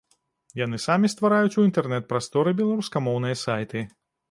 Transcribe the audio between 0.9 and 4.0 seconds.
ствараюць у інтэрнэт-прасторы беларускамоўныя сайты.